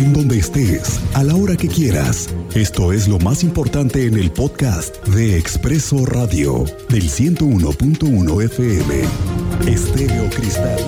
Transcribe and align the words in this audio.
en 0.00 0.14
donde 0.14 0.38
estés, 0.38 0.98
a 1.12 1.22
la 1.22 1.36
hora 1.36 1.56
que 1.56 1.68
quieras. 1.68 2.30
Esto 2.54 2.92
es 2.92 3.06
lo 3.06 3.18
más 3.18 3.44
importante 3.44 4.06
en 4.06 4.16
el 4.16 4.30
podcast 4.30 4.96
de 5.08 5.36
Expreso 5.36 6.06
Radio 6.06 6.64
del 6.88 7.10
101.1 7.10 8.44
FM. 8.44 9.02
Estéreo 9.66 10.30
Cristal. 10.30 10.80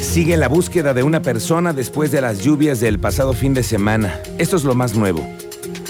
Sigue 0.00 0.38
la 0.38 0.48
búsqueda 0.48 0.94
de 0.94 1.02
una 1.02 1.20
persona 1.20 1.74
después 1.74 2.10
de 2.10 2.22
las 2.22 2.38
lluvias 2.38 2.80
del 2.80 2.98
pasado 2.98 3.34
fin 3.34 3.52
de 3.52 3.62
semana. 3.62 4.20
Esto 4.38 4.56
es 4.56 4.64
lo 4.64 4.74
más 4.74 4.94
nuevo. 4.94 5.28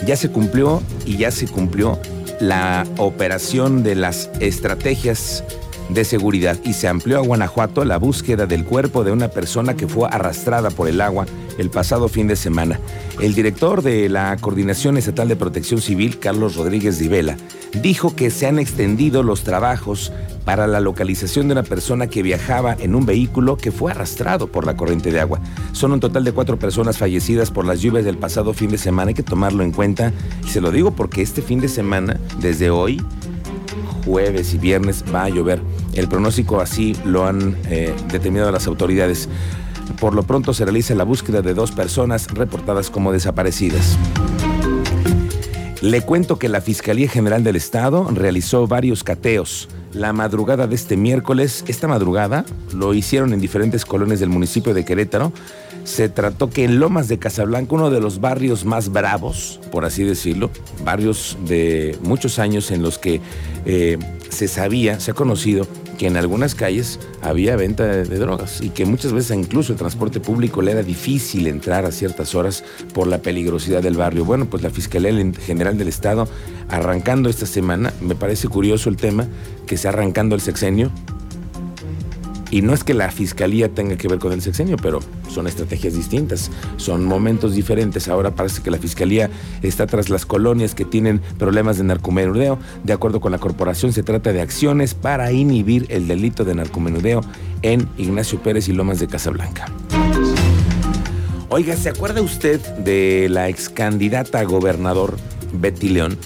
Ya 0.04 0.16
se 0.16 0.28
cumplió 0.28 0.82
y 1.06 1.18
ya 1.18 1.30
se 1.30 1.46
cumplió 1.46 2.00
la 2.40 2.84
operación 2.96 3.84
de 3.84 3.94
las 3.94 4.28
estrategias 4.40 5.44
de 5.88 6.04
seguridad 6.04 6.58
y 6.64 6.72
se 6.72 6.88
amplió 6.88 7.18
a 7.18 7.22
Guanajuato 7.22 7.84
la 7.84 7.98
búsqueda 7.98 8.46
del 8.46 8.64
cuerpo 8.64 9.04
de 9.04 9.12
una 9.12 9.28
persona 9.28 9.74
que 9.74 9.88
fue 9.88 10.08
arrastrada 10.10 10.70
por 10.70 10.88
el 10.88 11.00
agua 11.00 11.26
el 11.58 11.70
pasado 11.70 12.08
fin 12.08 12.26
de 12.26 12.36
semana. 12.36 12.80
El 13.20 13.34
director 13.34 13.82
de 13.82 14.08
la 14.08 14.36
Coordinación 14.38 14.96
Estatal 14.96 15.28
de 15.28 15.36
Protección 15.36 15.80
Civil, 15.80 16.18
Carlos 16.18 16.56
Rodríguez 16.56 16.98
Divela, 16.98 17.36
dijo 17.80 18.14
que 18.14 18.30
se 18.30 18.46
han 18.46 18.58
extendido 18.58 19.22
los 19.22 19.42
trabajos 19.42 20.12
para 20.44 20.66
la 20.66 20.80
localización 20.80 21.48
de 21.48 21.52
una 21.52 21.62
persona 21.62 22.06
que 22.06 22.22
viajaba 22.22 22.76
en 22.78 22.94
un 22.94 23.06
vehículo 23.06 23.56
que 23.56 23.72
fue 23.72 23.92
arrastrado 23.92 24.48
por 24.48 24.66
la 24.66 24.76
corriente 24.76 25.10
de 25.10 25.20
agua. 25.20 25.40
Son 25.72 25.92
un 25.92 26.00
total 26.00 26.24
de 26.24 26.32
cuatro 26.32 26.58
personas 26.58 26.98
fallecidas 26.98 27.50
por 27.50 27.64
las 27.64 27.80
lluvias 27.80 28.04
del 28.04 28.18
pasado 28.18 28.52
fin 28.52 28.70
de 28.70 28.78
semana. 28.78 29.08
Hay 29.08 29.14
que 29.14 29.22
tomarlo 29.22 29.62
en 29.62 29.72
cuenta. 29.72 30.12
Se 30.46 30.60
lo 30.60 30.70
digo 30.70 30.92
porque 30.92 31.22
este 31.22 31.42
fin 31.42 31.60
de 31.60 31.68
semana, 31.68 32.20
desde 32.40 32.70
hoy, 32.70 33.00
jueves 34.04 34.54
y 34.54 34.58
viernes, 34.58 35.04
va 35.14 35.24
a 35.24 35.28
llover. 35.28 35.60
El 35.94 36.08
pronóstico 36.08 36.60
así 36.60 36.96
lo 37.04 37.26
han 37.26 37.56
eh, 37.68 37.94
determinado 38.10 38.52
las 38.52 38.66
autoridades. 38.66 39.28
Por 40.00 40.14
lo 40.14 40.22
pronto 40.22 40.54
se 40.54 40.64
realiza 40.64 40.94
la 40.94 41.04
búsqueda 41.04 41.42
de 41.42 41.54
dos 41.54 41.72
personas 41.72 42.28
reportadas 42.28 42.90
como 42.90 43.12
desaparecidas. 43.12 43.98
Le 45.80 46.00
cuento 46.00 46.38
que 46.38 46.48
la 46.48 46.60
Fiscalía 46.60 47.08
General 47.08 47.44
del 47.44 47.56
Estado 47.56 48.08
realizó 48.10 48.66
varios 48.66 49.04
cateos 49.04 49.68
la 49.94 50.12
madrugada 50.12 50.66
de 50.66 50.74
este 50.74 50.96
miércoles. 50.96 51.64
Esta 51.68 51.88
madrugada 51.88 52.44
lo 52.72 52.94
hicieron 52.94 53.32
en 53.32 53.40
diferentes 53.40 53.84
colonias 53.84 54.20
del 54.20 54.28
municipio 54.28 54.74
de 54.74 54.84
Querétaro. 54.84 55.32
Se 55.84 56.08
trató 56.08 56.50
que 56.50 56.64
en 56.64 56.80
Lomas 56.80 57.08
de 57.08 57.18
Casablanca, 57.18 57.74
uno 57.74 57.90
de 57.90 58.00
los 58.00 58.20
barrios 58.20 58.64
más 58.64 58.90
bravos, 58.90 59.60
por 59.70 59.84
así 59.84 60.02
decirlo, 60.02 60.50
barrios 60.84 61.36
de 61.46 61.98
muchos 62.02 62.38
años 62.38 62.70
en 62.70 62.82
los 62.82 62.98
que 62.98 63.20
eh, 63.66 63.98
se 64.30 64.48
sabía, 64.48 64.98
se 64.98 65.12
ha 65.12 65.14
conocido 65.14 65.66
que 65.94 66.06
en 66.06 66.16
algunas 66.16 66.54
calles 66.54 66.98
había 67.22 67.56
venta 67.56 67.84
de, 67.84 68.04
drogas 68.04 68.60
y 68.60 68.70
que 68.70 68.84
muchas 68.84 69.12
veces 69.12 69.36
incluso 69.36 69.72
el 69.72 69.78
transporte 69.78 70.20
público 70.20 70.62
le 70.62 70.72
era 70.72 70.82
difícil 70.82 71.46
entrar 71.46 71.84
a 71.84 71.92
ciertas 71.92 72.34
horas 72.34 72.64
por 72.92 73.06
la 73.06 73.18
peligrosidad 73.18 73.82
del 73.82 73.96
barrio. 73.96 74.24
Bueno, 74.24 74.46
pues 74.46 74.62
la 74.62 74.70
Fiscalía 74.70 75.12
General 75.40 75.78
del 75.78 75.88
Estado, 75.88 76.28
arrancando 76.68 77.28
esta 77.28 77.46
semana, 77.46 77.92
me 78.00 78.14
parece 78.14 78.48
curioso 78.48 78.88
el 78.88 78.96
tema, 78.96 79.26
que 79.66 79.76
se 79.76 79.88
arrancando 79.88 80.34
el 80.34 80.40
sexenio, 80.40 80.90
y 82.54 82.62
no 82.62 82.72
es 82.72 82.84
que 82.84 82.94
la 82.94 83.10
fiscalía 83.10 83.68
tenga 83.68 83.96
que 83.96 84.06
ver 84.06 84.20
con 84.20 84.30
el 84.30 84.40
sexenio, 84.40 84.76
pero 84.76 85.00
son 85.28 85.48
estrategias 85.48 85.94
distintas, 85.94 86.52
son 86.76 87.04
momentos 87.04 87.52
diferentes. 87.56 88.06
Ahora 88.06 88.36
parece 88.36 88.62
que 88.62 88.70
la 88.70 88.78
fiscalía 88.78 89.28
está 89.62 89.88
tras 89.88 90.08
las 90.08 90.24
colonias 90.24 90.76
que 90.76 90.84
tienen 90.84 91.20
problemas 91.36 91.78
de 91.78 91.82
narcomenudeo. 91.82 92.60
De 92.84 92.92
acuerdo 92.92 93.20
con 93.20 93.32
la 93.32 93.38
corporación, 93.38 93.92
se 93.92 94.04
trata 94.04 94.32
de 94.32 94.40
acciones 94.40 94.94
para 94.94 95.32
inhibir 95.32 95.86
el 95.88 96.06
delito 96.06 96.44
de 96.44 96.54
narcomenudeo 96.54 97.22
en 97.62 97.88
Ignacio 97.98 98.40
Pérez 98.40 98.68
y 98.68 98.72
Lomas 98.72 99.00
de 99.00 99.08
Casablanca. 99.08 99.66
Oiga, 101.48 101.74
¿se 101.74 101.88
acuerda 101.88 102.22
usted 102.22 102.60
de 102.76 103.26
la 103.30 103.48
ex 103.48 103.68
candidata 103.68 104.38
a 104.38 104.44
gobernador 104.44 105.16
Betty 105.54 105.88
León, 105.88 106.16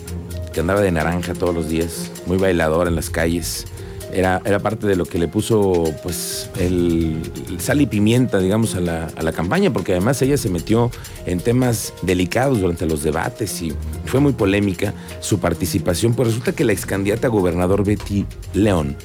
que 0.53 0.61
andaba 0.61 0.83
de 0.83 0.93
naranja 0.93 1.33
todos 1.33 1.55
los 1.55 1.71
días, 1.71 2.13
muy 2.27 2.37
bailadora 2.37 2.91
en 2.91 2.97
las 2.97 3.09
calles? 3.09 3.65
Era, 4.13 4.41
parte 4.61 4.87
de 4.87 4.97
lo 4.97 5.05
que 5.05 5.19
le 5.19 5.29
puso 5.29 5.85
pues 6.03 6.51
el, 6.59 7.21
sal 7.59 7.81
y 7.81 7.87
pimienta, 7.87 8.39
digamos, 8.39 8.75
a 8.75 8.81
la, 8.81 9.07
a 9.17 9.23
la, 9.23 9.33
campaña, 9.33 9.73
porque 9.73 9.93
además 9.93 10.21
ella 10.23 10.37
se 10.37 10.49
metió 10.49 10.91
en 11.27 11.41
temas 11.41 11.93
delicados 12.03 12.61
durante 12.61 12.87
los 12.87 13.03
debates 13.03 13.61
y 13.63 13.73
fue 14.07 14.21
muy 14.21 14.33
polémica 14.33 14.95
su 15.21 15.39
participación. 15.39 16.15
Pues 16.15 16.29
resulta 16.29 16.53
que 16.53 16.65
la 16.65 16.73
ex 16.73 16.87
candidata 16.87 17.27
a 17.27 17.31
gobernador 17.31 17.85
Betty 17.85 18.27
León, 18.55 18.97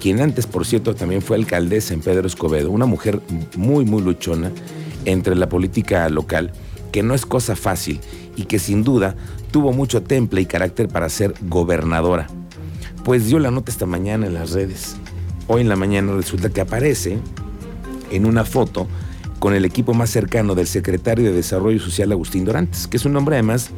quien 0.00 0.20
antes, 0.20 0.46
por 0.46 0.66
cierto, 0.66 0.94
también 0.94 1.22
fue 1.22 1.36
alcaldesa 1.36 1.94
en 1.94 2.00
Pedro 2.00 2.26
Escobedo, 2.26 2.70
una 2.70 2.86
mujer 2.86 3.20
muy, 3.56 3.84
muy 3.84 4.02
luchona 4.02 4.50
entre 5.06 5.34
la 5.34 5.48
política 5.48 6.08
local, 6.08 6.52
que 6.92 7.02
no 7.02 7.14
es 7.14 7.26
cosa 7.26 7.56
fácil 7.56 8.00
y 8.36 8.44
que 8.44 8.58
sin 8.58 8.84
duda 8.84 9.16
tuvo 9.50 9.72
mucho 9.72 10.02
temple 10.02 10.40
y 10.40 10.46
carácter 10.46 10.88
para 10.88 11.08
ser 11.08 11.34
gobernadora 11.42 12.26
pues 13.04 13.26
dio 13.26 13.38
la 13.38 13.50
nota 13.50 13.70
esta 13.70 13.86
mañana 13.86 14.26
en 14.26 14.34
las 14.34 14.52
redes. 14.52 14.96
Hoy 15.46 15.60
en 15.60 15.68
la 15.68 15.76
mañana 15.76 16.14
resulta 16.14 16.48
que 16.48 16.62
aparece 16.62 17.18
en 18.10 18.24
una 18.24 18.44
foto 18.44 18.88
con 19.38 19.54
el 19.54 19.66
equipo 19.66 19.92
más 19.92 20.08
cercano 20.08 20.54
del 20.54 20.66
secretario 20.66 21.26
de 21.26 21.32
Desarrollo 21.32 21.78
Social 21.78 22.10
Agustín 22.12 22.46
Dorantes, 22.46 22.86
que 22.86 22.96
es 22.96 23.04
un 23.04 23.14
hombre 23.16 23.36
además 23.36 23.70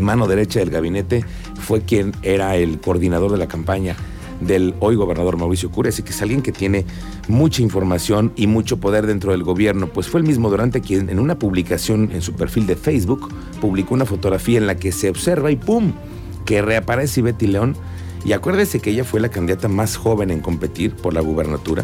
mano 0.00 0.26
derecha 0.26 0.60
del 0.60 0.70
gabinete, 0.70 1.24
fue 1.60 1.82
quien 1.82 2.12
era 2.22 2.56
el 2.56 2.80
coordinador 2.80 3.32
de 3.32 3.38
la 3.38 3.48
campaña 3.48 3.96
del 4.40 4.74
hoy 4.78 4.94
gobernador 4.94 5.36
Mauricio 5.36 5.70
Cura, 5.70 5.88
así 5.88 6.02
que 6.02 6.10
es 6.10 6.22
alguien 6.22 6.42
que 6.42 6.52
tiene 6.52 6.86
mucha 7.26 7.60
información 7.60 8.32
y 8.36 8.46
mucho 8.46 8.78
poder 8.78 9.06
dentro 9.06 9.32
del 9.32 9.42
gobierno, 9.42 9.88
pues 9.88 10.08
fue 10.08 10.20
el 10.20 10.26
mismo 10.26 10.48
Durante 10.48 10.80
quien 10.80 11.10
en 11.10 11.18
una 11.18 11.38
publicación 11.38 12.10
en 12.12 12.22
su 12.22 12.34
perfil 12.34 12.66
de 12.66 12.76
Facebook 12.76 13.28
publicó 13.60 13.94
una 13.94 14.06
fotografía 14.06 14.58
en 14.58 14.68
la 14.68 14.76
que 14.76 14.92
se 14.92 15.10
observa 15.10 15.50
y 15.50 15.56
¡pum! 15.56 15.92
que 16.46 16.62
reaparece 16.62 17.20
Betty 17.20 17.48
León 17.48 17.76
y 18.28 18.34
acuérdese 18.34 18.80
que 18.80 18.90
ella 18.90 19.04
fue 19.04 19.20
la 19.20 19.30
candidata 19.30 19.68
más 19.68 19.96
joven 19.96 20.30
en 20.30 20.40
competir 20.40 20.94
por 20.94 21.14
la 21.14 21.22
gubernatura 21.22 21.82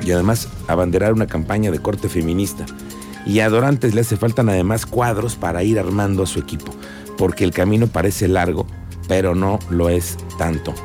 y 0.00 0.12
además 0.12 0.48
abanderar 0.68 1.12
una 1.12 1.26
campaña 1.26 1.72
de 1.72 1.80
corte 1.80 2.08
feminista. 2.08 2.64
Y 3.26 3.40
a 3.40 3.48
Dorantes 3.48 3.92
le 3.92 4.02
hace 4.02 4.16
faltan 4.16 4.48
además 4.48 4.86
cuadros 4.86 5.34
para 5.34 5.64
ir 5.64 5.80
armando 5.80 6.22
a 6.22 6.26
su 6.26 6.38
equipo, 6.38 6.72
porque 7.16 7.42
el 7.42 7.50
camino 7.50 7.88
parece 7.88 8.28
largo, 8.28 8.68
pero 9.08 9.34
no 9.34 9.58
lo 9.68 9.88
es 9.88 10.16
tanto. 10.38 10.76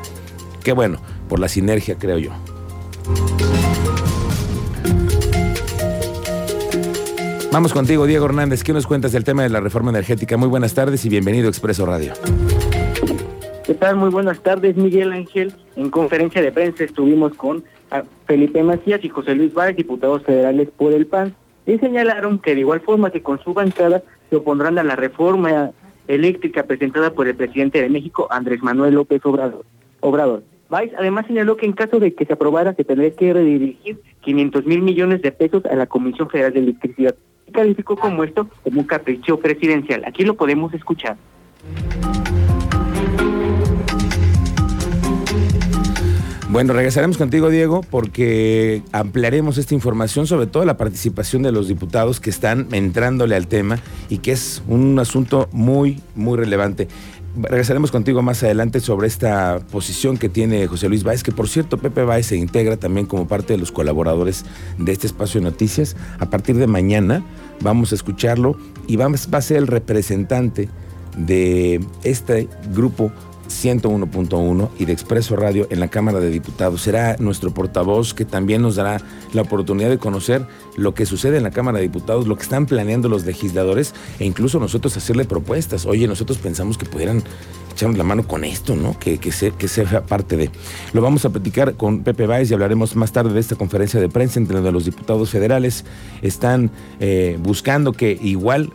Qué 0.64 0.72
bueno, 0.72 0.98
por 1.28 1.38
la 1.38 1.46
sinergia 1.46 1.96
creo 1.96 2.18
yo. 2.18 2.32
Vamos 7.52 7.72
contigo, 7.72 8.06
Diego 8.06 8.24
Hernández. 8.24 8.64
¿Qué 8.64 8.72
nos 8.72 8.88
cuentas 8.88 9.12
del 9.12 9.22
tema 9.22 9.44
de 9.44 9.50
la 9.50 9.60
reforma 9.60 9.90
energética? 9.90 10.36
Muy 10.36 10.48
buenas 10.48 10.74
tardes 10.74 11.04
y 11.04 11.08
bienvenido 11.08 11.46
a 11.46 11.50
Expreso 11.50 11.86
Radio. 11.86 12.14
¿Qué 13.66 13.72
tal? 13.72 13.96
Muy 13.96 14.10
buenas 14.10 14.42
tardes, 14.42 14.76
Miguel 14.76 15.10
Ángel. 15.12 15.54
En 15.74 15.88
conferencia 15.88 16.42
de 16.42 16.52
prensa 16.52 16.84
estuvimos 16.84 17.32
con 17.32 17.64
ah, 17.90 18.02
Felipe 18.26 18.62
Macías 18.62 19.02
y 19.02 19.08
José 19.08 19.34
Luis 19.34 19.54
Vargas, 19.54 19.76
diputados 19.76 20.22
federales 20.22 20.68
por 20.76 20.92
el 20.92 21.06
PAN, 21.06 21.34
y 21.64 21.78
señalaron 21.78 22.38
que 22.40 22.54
de 22.54 22.60
igual 22.60 22.82
forma 22.82 23.10
que 23.10 23.22
con 23.22 23.42
su 23.42 23.54
bancada 23.54 24.02
se 24.28 24.36
opondrán 24.36 24.78
a 24.78 24.82
la 24.82 24.96
reforma 24.96 25.70
eléctrica 26.08 26.64
presentada 26.64 27.14
por 27.14 27.26
el 27.26 27.36
presidente 27.36 27.80
de 27.80 27.88
México, 27.88 28.28
Andrés 28.30 28.62
Manuel 28.62 28.96
López 28.96 29.24
Obrador. 29.24 29.64
Obrador. 30.00 30.42
además 30.70 31.26
señaló 31.26 31.56
que 31.56 31.64
en 31.64 31.72
caso 31.72 31.98
de 32.00 32.12
que 32.12 32.26
se 32.26 32.34
aprobara 32.34 32.74
se 32.74 32.84
tendría 32.84 33.12
que 33.12 33.32
redirigir 33.32 33.98
500 34.20 34.66
mil 34.66 34.82
millones 34.82 35.22
de 35.22 35.32
pesos 35.32 35.64
a 35.64 35.74
la 35.74 35.86
Comisión 35.86 36.28
Federal 36.28 36.52
de 36.52 36.60
Electricidad. 36.60 37.14
Y 37.48 37.52
calificó 37.52 37.96
como 37.96 38.24
esto 38.24 38.46
como 38.62 38.82
un 38.82 38.86
capricho 38.86 39.38
presidencial. 39.38 40.02
Aquí 40.04 40.22
lo 40.22 40.34
podemos 40.34 40.74
escuchar. 40.74 41.16
Bueno, 46.54 46.72
regresaremos 46.72 47.18
contigo, 47.18 47.50
Diego, 47.50 47.80
porque 47.80 48.84
ampliaremos 48.92 49.58
esta 49.58 49.74
información, 49.74 50.28
sobre 50.28 50.46
todo 50.46 50.64
la 50.64 50.76
participación 50.76 51.42
de 51.42 51.50
los 51.50 51.66
diputados 51.66 52.20
que 52.20 52.30
están 52.30 52.68
entrándole 52.70 53.34
al 53.34 53.48
tema 53.48 53.80
y 54.08 54.18
que 54.18 54.30
es 54.30 54.62
un 54.68 54.96
asunto 55.00 55.48
muy, 55.50 56.00
muy 56.14 56.38
relevante. 56.38 56.86
Regresaremos 57.36 57.90
contigo 57.90 58.22
más 58.22 58.44
adelante 58.44 58.78
sobre 58.78 59.08
esta 59.08 59.58
posición 59.72 60.16
que 60.16 60.28
tiene 60.28 60.68
José 60.68 60.88
Luis 60.88 61.02
Báez, 61.02 61.24
que 61.24 61.32
por 61.32 61.48
cierto 61.48 61.78
Pepe 61.78 62.04
Báez 62.04 62.26
se 62.26 62.36
integra 62.36 62.76
también 62.76 63.06
como 63.06 63.26
parte 63.26 63.54
de 63.54 63.58
los 63.58 63.72
colaboradores 63.72 64.44
de 64.78 64.92
este 64.92 65.08
espacio 65.08 65.40
de 65.40 65.50
noticias. 65.50 65.96
A 66.20 66.30
partir 66.30 66.54
de 66.54 66.68
mañana 66.68 67.24
vamos 67.62 67.90
a 67.90 67.96
escucharlo 67.96 68.56
y 68.86 68.94
va 68.94 69.06
a 69.06 69.42
ser 69.42 69.56
el 69.56 69.66
representante 69.66 70.68
de 71.16 71.84
este 72.04 72.48
grupo 72.72 73.10
101.1 73.54 74.70
y 74.78 74.84
de 74.84 74.92
Expreso 74.92 75.36
Radio 75.36 75.66
en 75.70 75.80
la 75.80 75.88
Cámara 75.88 76.20
de 76.20 76.30
Diputados. 76.30 76.82
Será 76.82 77.16
nuestro 77.18 77.52
portavoz 77.52 78.14
que 78.14 78.24
también 78.24 78.62
nos 78.62 78.76
dará 78.76 79.00
la 79.32 79.42
oportunidad 79.42 79.90
de 79.90 79.98
conocer 79.98 80.46
lo 80.76 80.94
que 80.94 81.06
sucede 81.06 81.36
en 81.36 81.42
la 81.44 81.50
Cámara 81.50 81.78
de 81.78 81.84
Diputados, 81.84 82.26
lo 82.26 82.36
que 82.36 82.42
están 82.42 82.66
planeando 82.66 83.08
los 83.08 83.24
legisladores 83.24 83.94
e 84.18 84.24
incluso 84.24 84.58
nosotros 84.58 84.96
hacerle 84.96 85.24
propuestas. 85.24 85.86
Oye, 85.86 86.06
nosotros 86.06 86.38
pensamos 86.38 86.76
que 86.76 86.86
pudieran 86.86 87.22
echarnos 87.72 87.98
la 87.98 88.04
mano 88.04 88.26
con 88.26 88.44
esto, 88.44 88.76
¿no? 88.76 88.98
Que, 88.98 89.18
que, 89.18 89.32
sea 89.32 90.06
parte 90.06 90.36
de. 90.36 90.50
Lo 90.92 91.02
vamos 91.02 91.24
a 91.24 91.30
platicar 91.30 91.74
con 91.74 92.02
Pepe 92.04 92.26
Báez 92.26 92.50
y 92.50 92.54
hablaremos 92.54 92.94
más 92.96 93.12
tarde 93.12 93.32
de 93.32 93.40
esta 93.40 93.56
conferencia 93.56 94.00
de 94.00 94.08
prensa 94.08 94.38
entre 94.38 94.60
los 94.60 94.84
diputados 94.84 95.30
federales 95.30 95.84
están 96.22 96.70
eh, 97.00 97.38
buscando 97.40 97.92
que 97.92 98.18
igual 98.22 98.72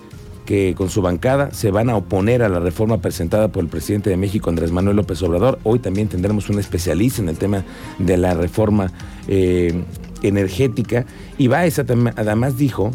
que 0.49 0.73
con 0.75 0.89
su 0.89 1.03
bancada 1.03 1.51
se 1.51 1.69
van 1.69 1.91
a 1.91 1.95
oponer 1.95 2.41
a 2.41 2.49
la 2.49 2.59
reforma 2.59 2.97
presentada 2.97 3.49
por 3.49 3.63
el 3.63 3.69
presidente 3.69 4.09
de 4.09 4.17
México, 4.17 4.49
Andrés 4.49 4.71
Manuel 4.71 4.95
López 4.95 5.21
Obrador. 5.21 5.59
Hoy 5.61 5.77
también 5.77 6.07
tendremos 6.07 6.49
un 6.49 6.57
especialista 6.57 7.21
en 7.21 7.29
el 7.29 7.37
tema 7.37 7.63
de 7.99 8.17
la 8.17 8.33
reforma 8.33 8.91
eh, 9.27 9.83
energética. 10.23 11.05
Y 11.37 11.49
Baez 11.49 11.77
además 11.77 12.57
dijo 12.57 12.89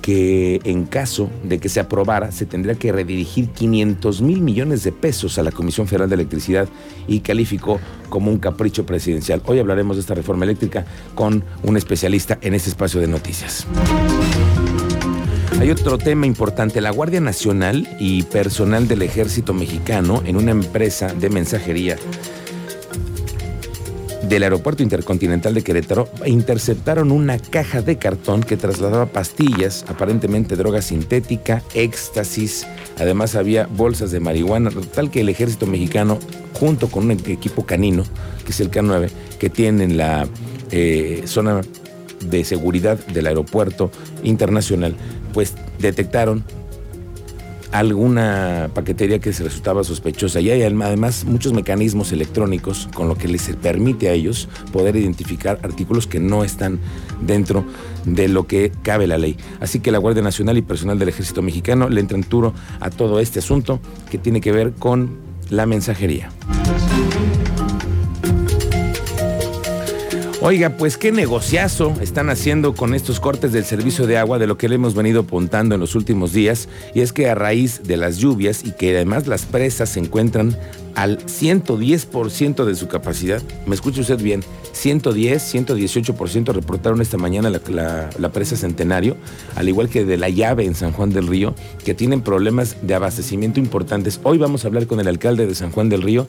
que 0.00 0.62
en 0.64 0.86
caso 0.86 1.28
de 1.44 1.58
que 1.58 1.68
se 1.68 1.78
aprobara, 1.78 2.32
se 2.32 2.46
tendría 2.46 2.76
que 2.76 2.90
redirigir 2.90 3.50
500 3.50 4.22
mil 4.22 4.40
millones 4.40 4.82
de 4.82 4.92
pesos 4.92 5.38
a 5.38 5.42
la 5.42 5.52
Comisión 5.52 5.86
Federal 5.86 6.08
de 6.08 6.14
Electricidad 6.14 6.70
y 7.06 7.20
calificó 7.20 7.80
como 8.08 8.30
un 8.30 8.38
capricho 8.38 8.86
presidencial. 8.86 9.42
Hoy 9.44 9.58
hablaremos 9.58 9.98
de 9.98 10.00
esta 10.00 10.14
reforma 10.14 10.46
eléctrica 10.46 10.86
con 11.14 11.44
un 11.64 11.76
especialista 11.76 12.38
en 12.40 12.54
este 12.54 12.70
espacio 12.70 12.98
de 12.98 13.08
noticias. 13.08 13.66
Hay 15.58 15.70
otro 15.70 15.96
tema 15.96 16.26
importante, 16.26 16.80
la 16.80 16.90
Guardia 16.90 17.20
Nacional 17.20 17.88
y 17.98 18.24
personal 18.24 18.88
del 18.88 19.02
ejército 19.02 19.54
mexicano 19.54 20.22
en 20.26 20.36
una 20.36 20.50
empresa 20.50 21.14
de 21.14 21.30
mensajería 21.30 21.96
del 24.28 24.42
Aeropuerto 24.42 24.82
Intercontinental 24.82 25.54
de 25.54 25.62
Querétaro 25.62 26.08
interceptaron 26.24 27.12
una 27.12 27.38
caja 27.38 27.80
de 27.80 27.96
cartón 27.96 28.42
que 28.42 28.56
trasladaba 28.56 29.06
pastillas, 29.06 29.84
aparentemente 29.88 30.56
droga 30.56 30.82
sintética, 30.82 31.62
éxtasis, 31.74 32.66
además 32.98 33.34
había 33.34 33.66
bolsas 33.66 34.10
de 34.10 34.20
marihuana, 34.20 34.70
tal 34.94 35.10
que 35.10 35.20
el 35.20 35.28
ejército 35.28 35.66
mexicano, 35.66 36.18
junto 36.54 36.88
con 36.88 37.04
un 37.04 37.12
equipo 37.12 37.64
canino, 37.64 38.04
que 38.44 38.50
es 38.50 38.60
el 38.60 38.70
K9, 38.70 39.10
que 39.38 39.48
tiene 39.48 39.84
en 39.84 39.96
la 39.96 40.26
eh, 40.70 41.22
zona 41.26 41.60
de 42.20 42.44
seguridad 42.44 42.98
del 43.06 43.26
aeropuerto 43.26 43.90
internacional, 44.22 44.94
pues 45.32 45.54
detectaron 45.78 46.44
alguna 47.72 48.70
paquetería 48.74 49.18
que 49.18 49.32
se 49.32 49.44
resultaba 49.44 49.84
sospechosa 49.84 50.40
y 50.40 50.50
hay 50.50 50.62
además 50.62 51.24
muchos 51.24 51.52
mecanismos 51.52 52.12
electrónicos 52.12 52.88
con 52.94 53.08
lo 53.08 53.16
que 53.16 53.28
les 53.28 53.42
permite 53.56 54.08
a 54.08 54.12
ellos 54.12 54.48
poder 54.72 54.96
identificar 54.96 55.58
artículos 55.62 56.06
que 56.06 56.20
no 56.20 56.44
están 56.44 56.78
dentro 57.20 57.64
de 58.04 58.28
lo 58.28 58.46
que 58.46 58.72
cabe 58.82 59.06
la 59.06 59.18
ley. 59.18 59.36
Así 59.60 59.80
que 59.80 59.90
la 59.90 59.98
Guardia 59.98 60.22
Nacional 60.22 60.56
y 60.56 60.62
personal 60.62 60.98
del 60.98 61.08
Ejército 61.08 61.42
Mexicano 61.42 61.88
le 61.88 62.00
entran 62.00 62.22
turo 62.22 62.54
a 62.80 62.90
todo 62.90 63.20
este 63.20 63.40
asunto 63.40 63.80
que 64.10 64.18
tiene 64.18 64.40
que 64.40 64.52
ver 64.52 64.72
con 64.72 65.18
la 65.50 65.66
mensajería. 65.66 66.30
Oiga, 70.42 70.76
pues 70.76 70.98
qué 70.98 71.12
negociazo 71.12 71.94
están 72.02 72.28
haciendo 72.28 72.74
con 72.74 72.92
estos 72.92 73.20
cortes 73.20 73.52
del 73.52 73.64
servicio 73.64 74.06
de 74.06 74.18
agua 74.18 74.38
de 74.38 74.46
lo 74.46 74.58
que 74.58 74.68
le 74.68 74.74
hemos 74.74 74.94
venido 74.94 75.20
apuntando 75.20 75.74
en 75.74 75.80
los 75.80 75.94
últimos 75.94 76.34
días, 76.34 76.68
y 76.94 77.00
es 77.00 77.14
que 77.14 77.30
a 77.30 77.34
raíz 77.34 77.84
de 77.84 77.96
las 77.96 78.18
lluvias 78.18 78.62
y 78.62 78.72
que 78.72 78.94
además 78.94 79.26
las 79.26 79.46
presas 79.46 79.88
se 79.88 80.00
encuentran 80.00 80.54
al 80.94 81.18
110% 81.24 82.64
de 82.66 82.74
su 82.74 82.86
capacidad, 82.86 83.42
me 83.64 83.74
escucha 83.74 84.02
usted 84.02 84.20
bien, 84.20 84.44
110, 84.72 85.54
118% 85.54 86.52
reportaron 86.52 87.00
esta 87.00 87.16
mañana 87.16 87.48
la, 87.48 88.10
la, 88.18 88.28
presa 88.28 88.56
Centenario, 88.56 89.16
al 89.56 89.70
igual 89.70 89.88
que 89.88 90.04
de 90.04 90.18
la 90.18 90.28
llave 90.28 90.66
en 90.66 90.74
San 90.74 90.92
Juan 90.92 91.10
del 91.10 91.28
Río, 91.28 91.54
que 91.82 91.94
tienen 91.94 92.20
problemas 92.20 92.76
de 92.82 92.94
abastecimiento 92.94 93.58
importantes. 93.58 94.20
Hoy 94.22 94.36
vamos 94.36 94.64
a 94.64 94.68
hablar 94.68 94.86
con 94.86 95.00
el 95.00 95.08
alcalde 95.08 95.46
de 95.46 95.54
San 95.54 95.70
Juan 95.70 95.88
del 95.88 96.02
Río 96.02 96.28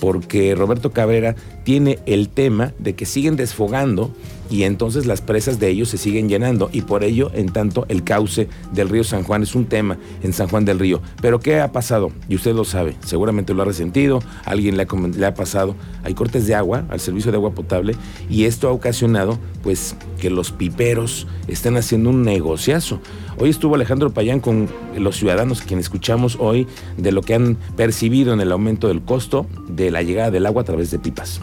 porque 0.00 0.54
Roberto 0.54 0.92
Cabrera 0.92 1.34
tiene 1.64 1.98
el 2.06 2.28
tema 2.28 2.72
de 2.78 2.94
que 2.94 3.06
siguen 3.06 3.36
desfogando 3.36 4.12
y 4.50 4.64
entonces 4.64 5.06
las 5.06 5.20
presas 5.20 5.58
de 5.58 5.68
ellos 5.68 5.88
se 5.88 5.98
siguen 5.98 6.28
llenando 6.28 6.70
y 6.72 6.82
por 6.82 7.04
ello 7.04 7.30
en 7.34 7.50
tanto 7.50 7.86
el 7.88 8.04
cauce 8.04 8.48
del 8.72 8.88
río 8.88 9.04
San 9.04 9.22
Juan 9.24 9.42
es 9.42 9.54
un 9.54 9.66
tema 9.66 9.98
en 10.22 10.32
San 10.32 10.48
Juan 10.48 10.64
del 10.64 10.78
Río. 10.78 11.00
Pero 11.20 11.40
¿qué 11.40 11.60
ha 11.60 11.72
pasado? 11.72 12.10
Y 12.28 12.34
usted 12.34 12.54
lo 12.54 12.64
sabe, 12.64 12.96
seguramente 13.04 13.54
lo 13.54 13.62
ha 13.62 13.64
resentido, 13.64 14.20
alguien 14.44 14.76
le 14.76 14.84
ha, 14.84 14.86
le 15.16 15.26
ha 15.26 15.34
pasado, 15.34 15.74
hay 16.02 16.14
cortes 16.14 16.46
de 16.46 16.54
agua 16.54 16.84
al 16.88 17.00
servicio 17.00 17.30
de 17.30 17.36
agua 17.36 17.52
potable 17.52 17.94
y 18.28 18.44
esto 18.44 18.68
ha 18.68 18.72
ocasionado 18.72 19.38
pues 19.62 19.96
que 20.20 20.30
los 20.30 20.52
piperos 20.52 21.26
estén 21.46 21.76
haciendo 21.76 22.10
un 22.10 22.22
negociazo. 22.22 23.00
Hoy 23.38 23.50
estuvo 23.50 23.74
Alejandro 23.74 24.10
Payán 24.10 24.40
con 24.40 24.68
los 24.96 25.16
ciudadanos, 25.16 25.62
quienes 25.62 25.86
escuchamos 25.86 26.36
hoy 26.40 26.66
de 26.96 27.12
lo 27.12 27.22
que 27.22 27.34
han 27.34 27.56
percibido 27.76 28.32
en 28.32 28.40
el 28.40 28.50
aumento 28.50 28.88
del 28.88 29.02
costo 29.02 29.46
de 29.68 29.90
la 29.90 30.02
llegada 30.02 30.30
del 30.30 30.46
agua 30.46 30.62
a 30.62 30.64
través 30.64 30.90
de 30.90 30.98
pipas. 30.98 31.40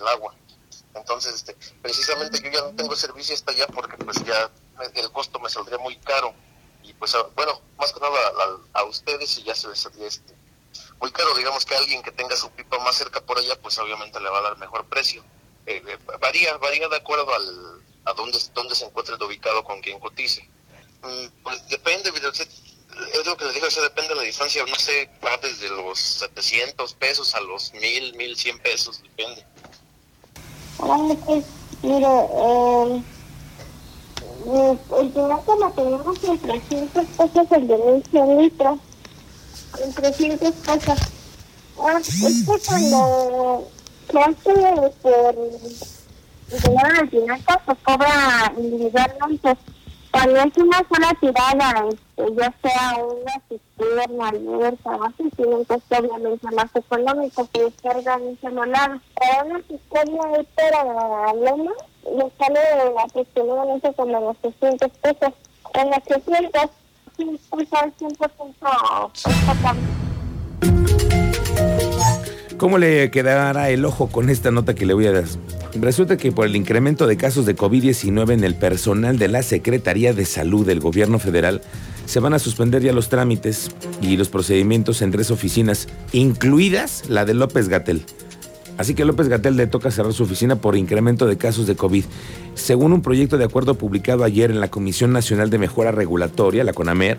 El 0.00 0.08
agua. 0.08 0.34
Entonces, 0.94 1.34
este, 1.34 1.56
precisamente 1.82 2.40
yo 2.42 2.50
ya 2.50 2.62
no 2.62 2.74
tengo 2.74 2.96
servicio 2.96 3.34
hasta 3.34 3.52
allá 3.52 3.66
porque 3.68 3.96
pues 3.98 4.24
ya 4.24 4.50
el 4.94 5.12
costo 5.12 5.38
me 5.38 5.48
saldría 5.48 5.78
muy 5.78 5.96
caro. 5.98 6.34
Y 6.82 6.92
pues, 6.94 7.14
bueno, 7.34 7.60
más 7.78 7.92
que 7.92 8.00
nada 8.00 8.18
a, 8.72 8.84
ustedes 8.84 9.38
y 9.38 9.44
ya 9.44 9.54
se 9.54 9.68
les 9.68 9.80
saldría 9.80 10.08
este, 10.08 10.34
muy 11.00 11.12
caro. 11.12 11.34
Digamos 11.34 11.64
que 11.64 11.76
alguien 11.76 12.02
que 12.02 12.12
tenga 12.12 12.36
su 12.36 12.50
pipa 12.50 12.78
más 12.78 12.96
cerca 12.96 13.20
por 13.20 13.38
allá, 13.38 13.60
pues 13.60 13.78
obviamente 13.78 14.18
le 14.20 14.30
va 14.30 14.38
a 14.38 14.42
dar 14.42 14.58
mejor 14.58 14.84
precio. 14.86 15.22
Eh, 15.66 15.82
eh, 15.86 15.98
varía, 16.18 16.56
varía 16.56 16.88
de 16.88 16.96
acuerdo 16.96 17.32
al, 17.32 17.82
a 18.04 18.12
dónde, 18.14 18.38
dónde 18.54 18.74
se 18.74 18.86
encuentre 18.86 19.14
ubicado 19.24 19.62
con 19.62 19.80
quien 19.80 20.00
cotice. 20.00 20.48
Mm, 21.02 21.26
pues 21.42 21.68
depende, 21.68 22.10
es 22.10 23.26
lo 23.26 23.36
que 23.36 23.44
les 23.44 23.54
digo, 23.54 23.66
eso 23.66 23.82
depende 23.82 24.10
de 24.10 24.16
la 24.16 24.22
distancia, 24.22 24.64
no 24.66 24.74
sé, 24.76 25.10
va 25.24 25.36
desde 25.38 25.68
los 25.68 25.98
700 25.98 26.94
pesos 26.94 27.34
a 27.34 27.40
los 27.40 27.72
1000, 27.72 28.16
1100 28.16 28.58
pesos, 28.58 29.02
depende. 29.02 29.46
Bueno, 30.80 31.14
pues, 31.26 31.44
mire, 31.82 32.06
eh, 32.06 33.02
el 34.98 35.12
que 35.12 35.20
lo 35.20 35.70
tenemos 35.76 36.24
en 36.24 36.38
300 36.38 37.06
pesos 37.06 37.46
el 37.52 37.68
de 37.68 38.02
100 38.10 38.38
litros, 38.38 38.78
en 39.84 39.92
300 39.92 40.52
pesos. 40.54 40.98
Ah, 41.78 41.98
es 41.98 42.44
que 42.46 42.66
cuando 42.66 43.68
que 44.08 44.18
hace 44.18 44.52
por 45.02 45.34
dinero 46.62 47.00
de 47.00 47.08
finanzas 47.08 47.58
se 47.66 47.76
cobra 47.84 48.52
individualmente. 48.58 49.56
Cuando 50.10 50.40
es 50.40 50.56
una 50.56 50.78
sola 50.88 51.14
tirada, 51.20 51.84
este, 51.88 52.34
ya 52.34 52.52
sea 52.62 52.96
una 52.96 53.32
cisterna, 53.48 54.28
alberca 54.28 54.90
o 54.90 55.04
así, 55.04 55.30
tiene 55.36 55.54
un 55.54 55.64
costo 55.64 55.98
obviamente 55.98 56.50
más 56.50 56.74
económico 56.74 57.48
que 57.52 57.62
descargan 57.64 58.36
en 58.42 58.72
lado. 58.72 59.00
Para 59.14 59.44
una 59.44 59.62
cisterna 59.62 60.20
para 60.56 61.32
loma, 61.34 61.72
le 62.04 62.32
sale 62.38 62.60
aproximadamente 63.04 63.94
como 63.94 64.20
los 64.20 64.36
600 64.42 64.90
pesos. 64.98 65.32
En 65.74 65.90
los 65.90 66.02
300, 66.02 66.62
sí, 67.16 67.40
pues 67.50 67.72
al 67.72 67.94
100% 67.96 70.09
¿Cómo 72.60 72.76
le 72.76 73.10
quedará 73.10 73.70
el 73.70 73.86
ojo 73.86 74.08
con 74.08 74.28
esta 74.28 74.50
nota 74.50 74.74
que 74.74 74.84
le 74.84 74.92
voy 74.92 75.06
a 75.06 75.12
dar? 75.12 75.24
Resulta 75.80 76.18
que 76.18 76.30
por 76.30 76.44
el 76.44 76.54
incremento 76.56 77.06
de 77.06 77.16
casos 77.16 77.46
de 77.46 77.56
COVID-19 77.56 78.34
en 78.34 78.44
el 78.44 78.54
personal 78.54 79.18
de 79.18 79.28
la 79.28 79.42
Secretaría 79.42 80.12
de 80.12 80.26
Salud 80.26 80.66
del 80.66 80.78
Gobierno 80.78 81.18
Federal, 81.18 81.62
se 82.04 82.20
van 82.20 82.34
a 82.34 82.38
suspender 82.38 82.82
ya 82.82 82.92
los 82.92 83.08
trámites 83.08 83.70
y 84.02 84.18
los 84.18 84.28
procedimientos 84.28 85.00
en 85.00 85.10
tres 85.10 85.30
oficinas, 85.30 85.88
incluidas 86.12 87.08
la 87.08 87.24
de 87.24 87.32
López 87.32 87.70
Gatel. 87.70 88.04
Así 88.76 88.92
que 88.92 89.06
López 89.06 89.28
Gatel 89.28 89.56
le 89.56 89.66
toca 89.66 89.90
cerrar 89.90 90.12
su 90.12 90.24
oficina 90.24 90.56
por 90.56 90.76
incremento 90.76 91.26
de 91.26 91.38
casos 91.38 91.66
de 91.66 91.76
COVID. 91.76 92.04
Según 92.56 92.92
un 92.92 93.00
proyecto 93.00 93.38
de 93.38 93.44
acuerdo 93.44 93.76
publicado 93.76 94.22
ayer 94.22 94.50
en 94.50 94.60
la 94.60 94.68
Comisión 94.68 95.14
Nacional 95.14 95.48
de 95.48 95.56
Mejora 95.56 95.92
Regulatoria, 95.92 96.62
la 96.62 96.74
CONAMER, 96.74 97.16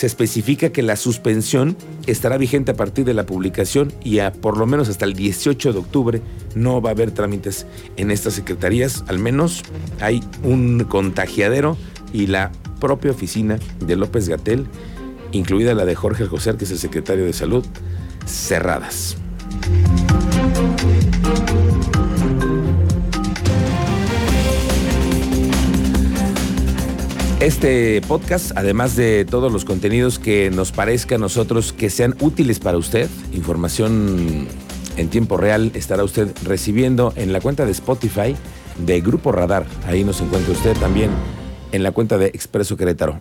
se 0.00 0.06
especifica 0.06 0.70
que 0.70 0.82
la 0.82 0.96
suspensión 0.96 1.76
estará 2.06 2.38
vigente 2.38 2.70
a 2.70 2.74
partir 2.74 3.04
de 3.04 3.12
la 3.12 3.26
publicación 3.26 3.92
y 4.02 4.20
a 4.20 4.32
por 4.32 4.56
lo 4.56 4.64
menos 4.66 4.88
hasta 4.88 5.04
el 5.04 5.12
18 5.12 5.74
de 5.74 5.78
octubre 5.78 6.22
no 6.54 6.80
va 6.80 6.88
a 6.88 6.92
haber 6.94 7.10
trámites 7.10 7.66
en 7.98 8.10
estas 8.10 8.32
secretarías. 8.32 9.04
Al 9.08 9.18
menos 9.18 9.62
hay 10.00 10.24
un 10.42 10.84
contagiadero 10.84 11.76
y 12.14 12.28
la 12.28 12.50
propia 12.80 13.10
oficina 13.10 13.58
de 13.78 13.96
López 13.96 14.26
Gatel, 14.26 14.64
incluida 15.32 15.74
la 15.74 15.84
de 15.84 15.94
Jorge 15.94 16.24
José, 16.24 16.56
que 16.56 16.64
es 16.64 16.70
el 16.70 16.78
secretario 16.78 17.26
de 17.26 17.34
Salud, 17.34 17.66
cerradas. 18.24 19.18
Este 27.40 28.02
podcast, 28.06 28.52
además 28.54 28.96
de 28.96 29.24
todos 29.24 29.50
los 29.50 29.64
contenidos 29.64 30.18
que 30.18 30.50
nos 30.50 30.72
parezca 30.72 31.14
a 31.14 31.18
nosotros 31.18 31.72
que 31.72 31.88
sean 31.88 32.14
útiles 32.20 32.58
para 32.58 32.76
usted, 32.76 33.08
información 33.32 34.46
en 34.98 35.08
tiempo 35.08 35.38
real 35.38 35.72
estará 35.72 36.04
usted 36.04 36.34
recibiendo 36.44 37.14
en 37.16 37.32
la 37.32 37.40
cuenta 37.40 37.64
de 37.64 37.72
Spotify 37.72 38.36
de 38.84 39.00
Grupo 39.00 39.32
Radar. 39.32 39.64
Ahí 39.86 40.04
nos 40.04 40.20
encuentra 40.20 40.52
usted 40.52 40.76
también 40.76 41.08
en 41.72 41.82
la 41.82 41.92
cuenta 41.92 42.18
de 42.18 42.26
Expreso 42.26 42.76
Querétaro. 42.76 43.18